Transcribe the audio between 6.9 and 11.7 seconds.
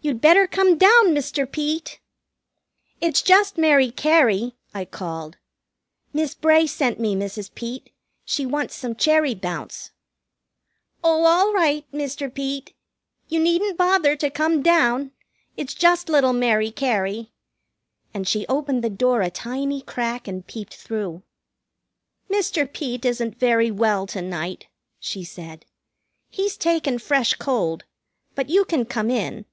me, Mrs. Peet. She wants some cherry bounce." "Oh, all